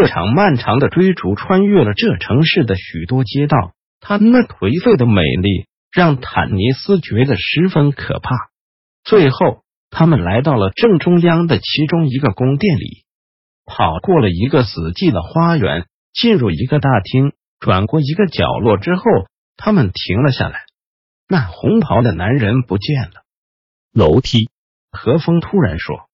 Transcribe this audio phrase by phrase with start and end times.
[0.00, 8.48] 这场漫长的追逐穿越了这城市的许多街道，他那颓废的美丽让坦尼斯觉得十分可怕。
[9.04, 13.04] 最后，他们来到了正中央的其中一个宫殿里，
[13.66, 19.02] 跑过了一个死寂的花园，进入一个大厅，转过一个角落之后，
[19.58, 20.60] 他们停了下来。
[21.28, 23.20] 那红袍的男人不见了。
[23.92, 24.48] 楼梯，
[24.92, 26.08] 何风突然说，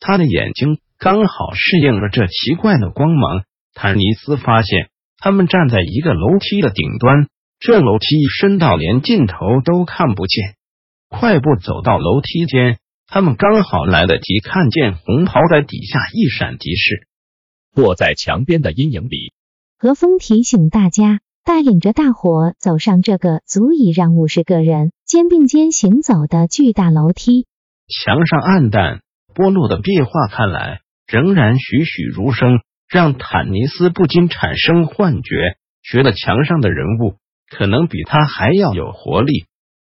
[0.00, 0.80] 他的眼睛。
[0.98, 3.44] 刚好适应了这奇怪的光芒，
[3.74, 7.28] 坦尼斯发现他们站在一个楼梯的顶端，
[7.60, 10.54] 这楼梯深到连尽头都看不见。
[11.08, 17.06] 快步走到楼梯间，他们刚好来得及看见红袍在底下一闪即逝，
[17.76, 19.32] 卧在墙边的阴影里。
[19.78, 27.46] 何风提醒大家，带领着大伙走上这个足以让五十个人肩并肩行走的巨大楼梯。
[27.86, 29.02] 墙上暗淡
[29.34, 30.80] 剥落的壁画看来。
[31.06, 37.16] 仍然栩栩如生，让坦尼斯不禁产生幻觉，觉得墙上的人物
[37.50, 39.46] 可能比他还要有活力。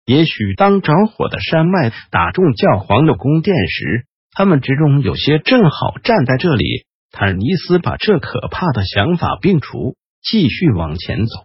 [0.04, 6.86] 也许当着火的山脉打中教皇的宫殿时，他们之中有些正好站在这里。
[7.12, 11.44] 坦尼斯把这可怕的想法摒除，继续往前走。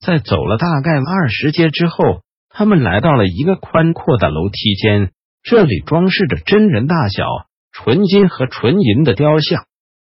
[0.00, 5.10] 在走了大概二十阶之后，他们来到了一个宽阔的楼梯间，
[5.42, 7.24] 这里装饰着真人大小。
[7.72, 9.64] 纯金和纯银的雕像，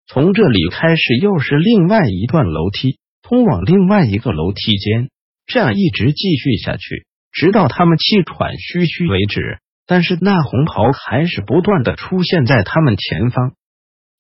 [0.07, 5.09] 从这里开始又是另外一段楼梯，通往另外一个楼梯间，
[5.47, 9.59] 这样一直继续下去，直到他们气喘吁吁为止。
[9.87, 13.53] 但是那红袍还是不断的出现在他们前方。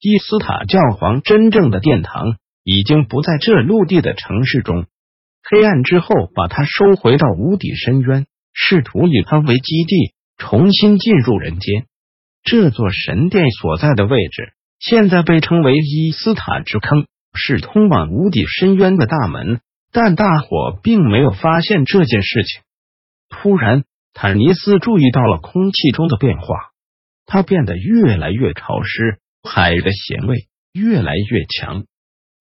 [0.00, 4.86] 伊斯塔教皇真正的殿堂已经不在这陆地的城市中，
[5.42, 11.86] 黑暗之后把他收回到无底深渊，试图以他为基地重新进入人间。
[12.46, 19.60] 这座神殿所在的位置，现在被称为伊斯塔之坑，是通往无底深渊的大门。
[19.90, 22.62] 但大伙并没有发现这件事情。
[23.30, 26.46] 突然，坦尼斯注意到了空气中的变化，
[27.24, 31.84] 它变得越来越潮湿，海的咸味越来越强。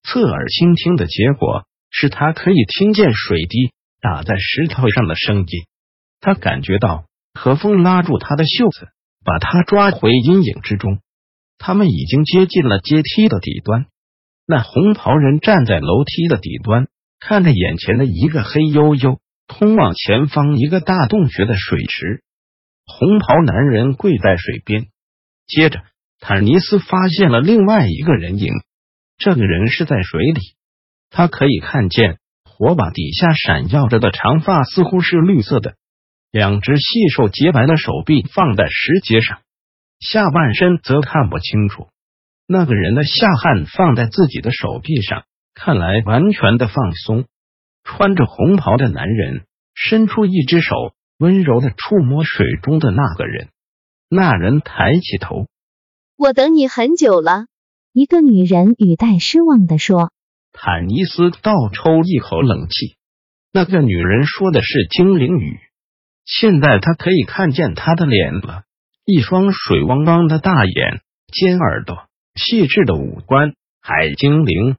[0.04, 5.46] 侧耳倾听的结果是他可以听见水滴打在石头上的声音。
[6.20, 8.88] 他感觉到和风拉住他的袖子。
[9.26, 11.00] 把他抓回阴影之中。
[11.58, 13.86] 他们已经接近了阶梯的底端。
[14.46, 16.86] 那红袍人站在楼梯的底端，
[17.18, 22.22] 看着眼前的一个黑黝黝、通往前方一个大洞穴的水池。
[22.86, 24.86] 红袍男人跪在水边。
[25.48, 25.82] 接着，
[26.20, 28.52] 坦尼斯发现了另外一个人影。
[29.18, 30.40] 这个人是在水里。
[31.10, 35.74] 他可以看见火把底下闪耀着的长发，似乎是绿色的。
[36.30, 39.38] 两只细瘦洁白的手臂放在石阶上，
[40.00, 41.88] 下半身则看不清楚。
[42.46, 47.24] 那个人的下汗放在自己的手臂上，看来完全的放松。
[47.82, 50.74] 穿着红袍的男人伸出一只手，
[51.18, 53.48] 温柔的触摸水中的那个人。
[54.08, 55.46] 那人抬起头
[56.18, 57.46] ：“我等你很久了。”
[57.92, 60.10] 一个女人语带失望的说。
[60.52, 62.96] 坦尼斯倒抽一口冷气。
[63.52, 65.60] 那个女人说的是精灵语。
[66.26, 68.64] 现在他可以看见他的脸了，
[69.04, 71.00] 一双水汪汪的大眼，
[71.32, 74.76] 尖耳朵，细致的五官，海精灵。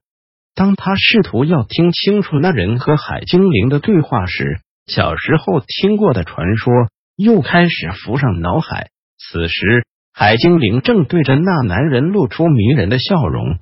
[0.53, 6.73] 当他试图要听清楚那人和海精灵的对话时，小时候听过的传说
[7.15, 8.89] 又开始浮上脑海。
[9.17, 13.57] 此时，海精灵正对着那男人露出迷人的笑容。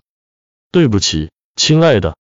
[0.72, 2.18] 对不起，亲爱的。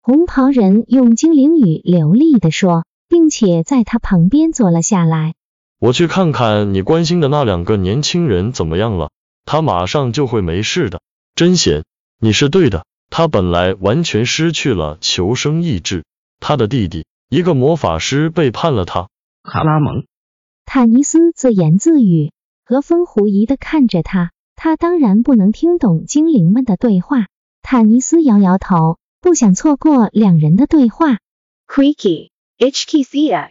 [0.00, 2.84] 红袍人用精灵语流利的说。
[3.12, 5.34] 并且在他旁边坐了下来。
[5.78, 9.10] 我去看看你关心的那两个年轻人怎么样了，
[9.44, 11.02] 他马上就会没事的。
[11.34, 11.84] 真贤，
[12.18, 16.06] 你是对的，他本来完全失去了求生意志。
[16.40, 19.10] 他的弟弟，一个魔法师背叛了他。
[19.42, 20.06] 卡拉蒙，
[20.64, 22.32] 坦尼斯自言自语，
[22.64, 24.30] 和风狐疑的看着他。
[24.56, 27.26] 他当然不能听懂精灵们的对话。
[27.60, 31.18] 坦尼斯摇摇头，不想错过两人的对话。
[31.68, 32.31] Creaky。
[32.62, 33.50] HTCX，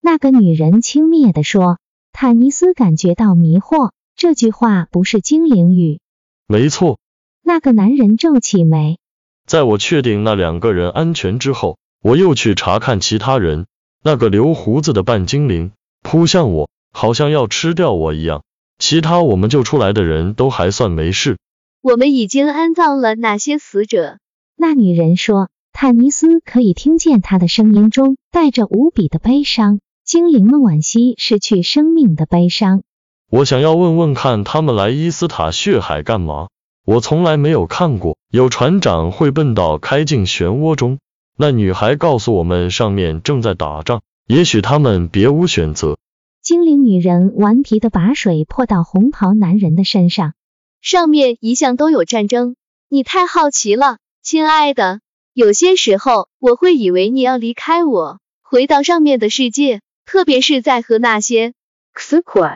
[0.00, 1.76] 那个女人轻蔑地说。
[2.14, 6.00] 坦尼斯感觉到迷惑，这句话不是精灵语。
[6.46, 6.98] 没错。
[7.42, 8.98] 那个男人皱起眉。
[9.44, 13.66] 在我确定那两个人安全之后，我又去查看其他人。
[14.02, 18.44] 那个留胡子的半精灵扑向我，好像要吃掉我一样。
[18.78, 21.36] 其他我们救出来的人都还算没事。
[21.82, 24.18] 我们已经安葬了哪些死者？
[24.56, 25.50] 那女人说。
[25.80, 29.78] 坦尼斯可以听见他的声音中带着无比的悲伤。
[30.04, 32.82] 精灵们惋惜失去生命的悲伤。
[33.30, 36.48] 我想要问问看，他们来伊斯塔血海干嘛？
[36.84, 40.98] 我从来没有看过有船长会笨到开进漩涡中。
[41.36, 45.96] 那女孩告诉我们，上面正在打仗，也许他们别无选择。
[46.42, 50.32] 精灵女人顽皮的把水泼到红袍男人的身上。
[50.80, 52.56] 上面一向都有战争，
[52.88, 54.98] 你太好奇了，亲爱的。
[55.38, 59.82] 有些时候，我会以为你要离开我，回到上面的世界。
[60.04, 61.52] 特别是在和那些
[61.94, 62.50] 死鬼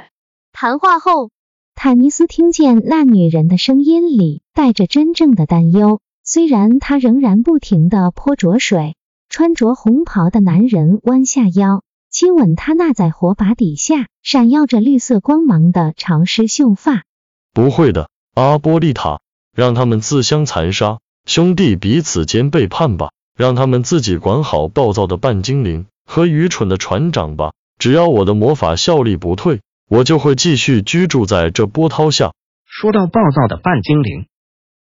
[0.50, 1.30] 谈话后，
[1.76, 6.00] 坦尼斯听见那女人的声音里带着真正的担忧。
[6.24, 8.96] 虽然她仍然不停的泼浊水，
[9.28, 17.04] 穿着红袍的男人弯下腰，亲吻她那在火把底下闪耀着绿色光芒的潮湿秀发。
[17.52, 19.20] 不会的，阿波利塔，
[19.54, 25.86] 让他们自相残杀，兄弟彼此间背叛吧，让他们自己管好暴躁的半精灵。
[26.04, 32.32] 和愚蠢的船长吧，只要我的魔法效力不退，我就会继续居住在这波涛下。
[32.66, 34.26] 说到暴躁的半精灵，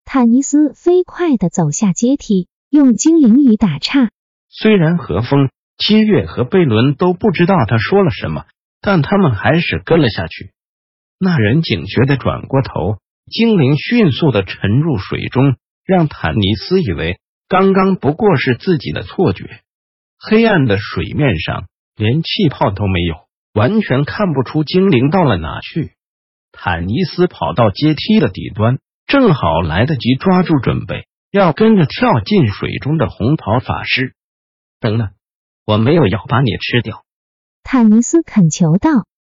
[0.04, 4.08] 坦尼斯飞快的走下阶梯，用精灵语打岔。
[4.48, 8.46] 虽然和风、七月和贝伦都不知道他说了什么，
[8.80, 10.52] 但他们还是跟了下去。
[11.18, 12.96] 那人警觉的转过头，
[13.30, 15.56] 精灵迅速的沉入水中，
[15.90, 19.60] 让坦尼斯以为刚刚不过是自己的错觉。
[20.20, 21.66] 黑暗的水面上
[21.96, 23.16] 连气泡都没有，
[23.54, 25.94] 完全看不出精灵到了哪去。
[26.52, 28.78] 坦尼斯跑到阶梯的底端，
[29.08, 34.14] 正好来得及抓住准备要跟着跳进水中的红袍法师。
[34.78, 35.10] 等等，
[35.66, 37.02] 我没有要把你吃掉。
[37.64, 38.90] 坦尼斯恳求道：“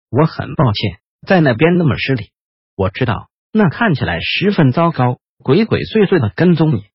[0.09, 2.29] 我很抱歉，在那边那么失礼。
[2.77, 6.85] 我知道那看起来十分糟糕，鬼鬼祟祟的跟踪你，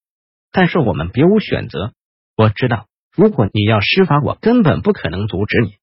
[0.50, 1.92] 但是我们别无选择。
[2.36, 5.74] 我知道。”如果你要施法，我根本不可能阻止你。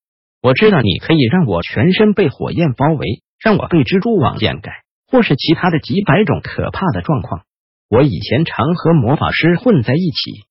[0.42, 7.44] 我知道你可以让我全身被火焰包围，让我被蜘蛛网掩盖，或是其他的几百种可怕的状况。
[7.90, 10.46] 我以前常和魔法师混在一起，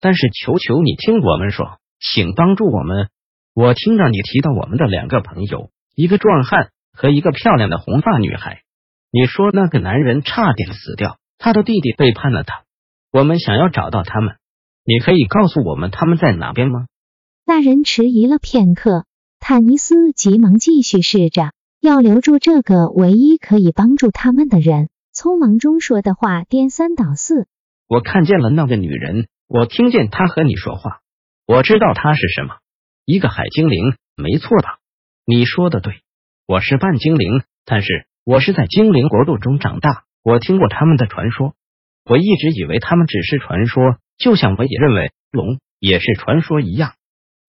[0.00, 3.08] 但是求求你听我们说，请帮助我们。
[3.54, 8.62] 我听到你提到我们的两个朋友，一个壮汉和一个漂亮的红发女孩。
[9.10, 12.64] 你说那个男人差点死掉，他的弟弟背叛了他。
[13.12, 14.36] 我们想要找到他们。
[14.82, 16.86] 你可以告诉我们他们在哪边吗？
[17.44, 19.04] 那人迟疑了片刻，
[19.40, 21.52] 坦尼斯急忙继续试着
[21.82, 24.88] 要留住这个唯一可以帮助他们的人。
[25.14, 27.46] 匆忙中说的话颠三倒四。
[27.88, 31.00] 我看见了那个女人，我听见她和你说话，
[31.46, 32.56] 我知道她是什么，
[33.04, 34.78] 一个海精灵，没错吧？
[35.26, 36.00] 你说的对，
[36.46, 41.54] 我是半精灵，但是我是在精灵国度中长大，我听过他们的传说，
[42.06, 43.98] 我一直以为他们只是传说。
[44.16, 46.94] 就像我也认为龙也是传说一样，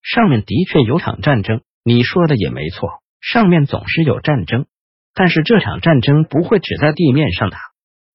[0.01, 2.89] 上面的确有场战争，你说的也没错，
[3.21, 4.65] 上面总是有战争，
[5.13, 7.59] 但是这场战争不会只在地面上打。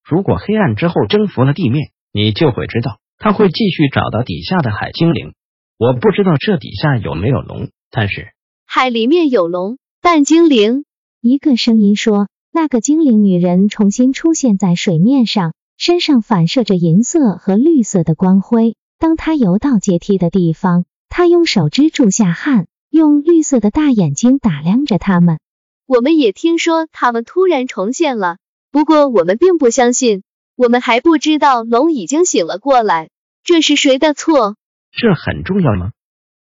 [0.03, 5.33] 如果黑暗之后征服了地面，你就会知道他会继续找到底下的海精灵。
[5.79, 8.33] 我不知道这底下有没有龙，但是
[8.67, 10.83] 海里面有龙，半精灵。
[11.21, 15.53] 一个声音说，那个精灵女人重新出现在水面上。
[15.77, 18.75] 身上反射着银色和绿色的光辉。
[18.99, 25.39] 当她游到阶梯的地方，她用手支住下汗，用绿色的大眼睛打量着他们。
[25.87, 28.37] 我们也听说他们突然重现了，
[28.71, 30.21] 不过我们并不相信。
[30.55, 33.09] 我们还不知道龙已经醒了过来，
[33.43, 34.55] 这是谁的错？
[34.91, 35.93] 这很重要吗？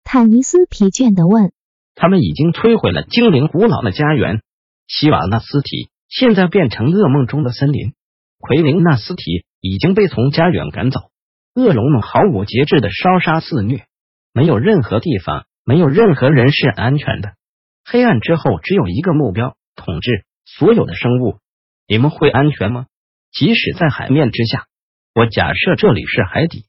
[0.05, 1.53] 坦尼斯疲倦的问。
[1.95, 4.43] 他们已经摧毁了精灵古老的家园，
[4.89, 7.95] 希瓦纳斯体现在变成噩梦中的森林。
[8.39, 11.01] 奎林纳斯提已经被从家园赶走，
[11.55, 13.87] 恶龙们毫无节制的烧杀肆虐，
[14.35, 17.33] 没有任何地方，没有任何人是安全的。
[17.85, 21.39] 黑暗之后只有一个目标：统治所有的生物。
[21.89, 22.87] 你们会安全吗？
[23.33, 24.67] 即使在海面之下，
[25.15, 26.67] 我假设这里是海底。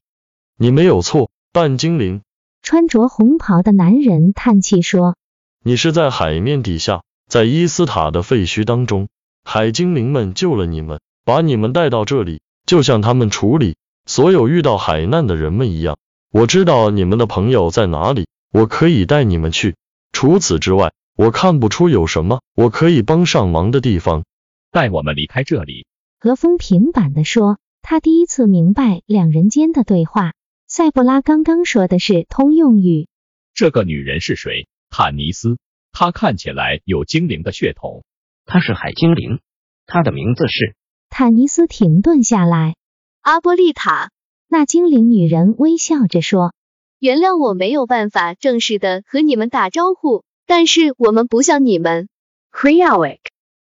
[0.58, 2.22] 你没有错，半精灵。
[2.62, 5.18] 穿着红袍的男人叹气说
[5.66, 9.10] ：“你是在海面底下，在伊斯塔的废墟当中，
[9.44, 15.98] 海精灵们救了你们。”把你们带到这里，就像他们处理所有遇到海难的人们一样。
[16.32, 19.78] 我知道你们的朋友在哪里，我可以带你们去。
[20.12, 24.26] 除此之外，我看不出有什么我可以帮上忙的地方。
[24.70, 25.88] 带我们离开这里。
[26.20, 30.34] 何风平板的说，他第一次明白两人间的对话。
[30.68, 33.08] 塞布拉刚刚说的是通用语。
[33.54, 34.68] 这个女人是谁？
[34.90, 35.58] 坦尼斯。
[35.94, 38.04] 她看起来有精灵的血统。
[38.46, 39.40] 她是海精灵。
[39.86, 40.76] 她的名字是。
[41.10, 42.76] 坦尼斯停顿下来。
[43.22, 44.12] 阿波丽塔。
[44.48, 46.54] 那精灵女人微笑着说
[47.00, 52.08] ：“原谅我没有办法正式的和你们打招呼，但是我们不像你们
[52.52, 53.20] c r e o l i c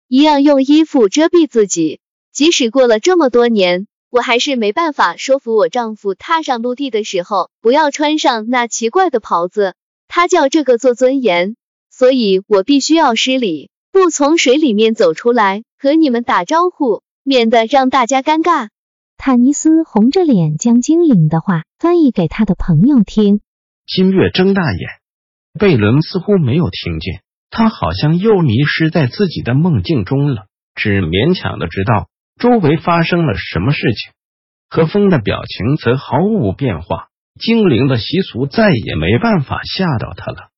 [0.08, 2.00] 一样用衣服遮蔽自己。
[2.32, 9.74] 即使过了这么多年。”我还是没办法说服我丈夫踏上陆地的时候不要穿上那奇怪的袍子，
[10.06, 11.56] 他叫这个做尊严，
[11.88, 18.70] 所以我必须要失礼，不从水里面走出来和你们打招呼，免得让大家尴尬。
[19.18, 23.42] 坦尼斯红着脸将精灵的话翻译给他的朋友听。
[23.86, 24.88] 金月睁大眼，
[25.60, 32.08] 贝伦似乎没有听见，他好像又迷失在自己的梦境中了，只勉强的知道。
[32.40, 34.12] 周围发生了什么事情？
[34.70, 37.08] 和风的表情则毫无变化。
[37.38, 40.48] 精灵的习俗再也没办法吓到他了。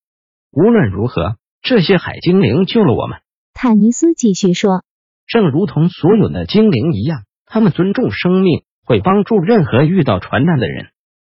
[0.53, 3.19] 无论如何，这些海精灵救了我们。
[3.65, 4.85] 坦尼斯继续说
[5.27, 10.89] ：“正如同所有的精灵一样，他们尊重生命，会帮助任何遇到船难的人。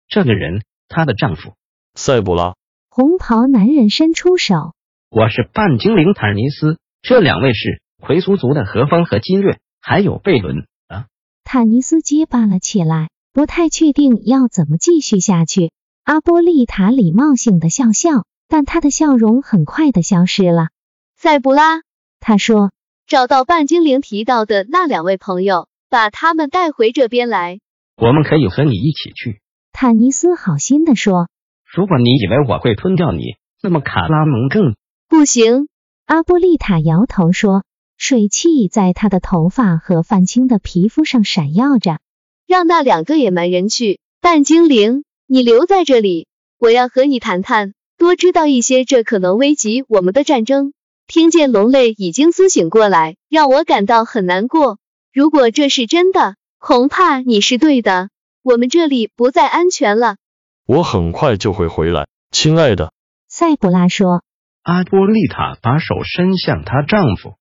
[0.10, 1.54] 这个人，她的丈夫
[1.94, 2.56] 塞布拉。”
[2.92, 4.74] 红袍男人伸出手
[5.10, 11.06] ：“我是半精灵坦尼斯，这两位是奎苏族的何方和金月。”还有贝伦啊！
[11.46, 15.72] 坦尼斯结巴了起来，不太确定要怎么继续下去。
[16.04, 20.68] 阿波利塔礼貌性的笑笑，但他的笑容很快的消失了。
[21.16, 21.80] 塞布拉，
[22.28, 22.72] 他说
[23.06, 27.60] ：“找到半精灵提到的那两位朋友，把他们带回这边来。
[27.98, 29.42] 我们可以和你一起去。”
[29.72, 31.30] 坦尼斯好心的说
[31.72, 33.22] ：“如果你以为我会吞掉你，
[33.62, 34.76] 那么卡拉蒙更
[35.08, 35.68] 不行。”
[36.08, 37.64] 阿波利塔摇头说。
[37.98, 42.00] 水汽在他的头发和泛青的皮肤上闪耀着。
[42.46, 44.02] 让那两个野蛮人去。
[44.20, 46.28] 半精灵，你留在这里，
[46.60, 50.74] 我要和你谈谈，多知道一些这可能危及我们的战争。
[51.08, 54.80] 听见龙类已经苏醒过来，让我感到很难过。
[55.14, 58.10] 如果这是真的，恐怕你是对的，
[58.44, 60.18] 我们这里不再安全了。
[60.66, 62.92] 我很快就会回来，亲爱的。
[63.28, 64.24] 塞布拉说。
[64.64, 67.36] 阿波丽塔把手伸向她丈夫。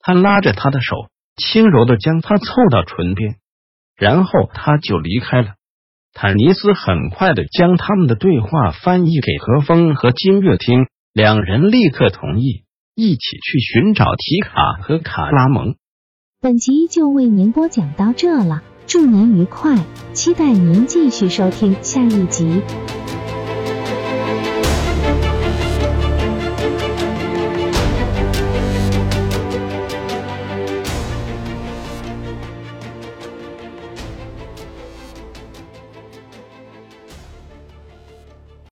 [0.00, 3.36] 她拉着他的手，轻柔的将他凑到唇边，
[3.94, 5.54] 然后他就离开了。
[6.12, 15.76] 坦尼斯很快的将他们的对话翻译给何风和金月听，两人立刻同意一起去寻找提卡和卡拉蒙。
[16.40, 19.82] 本集就为您播讲到这了，祝您愉快，
[20.12, 22.60] 期待您继续收听下一集。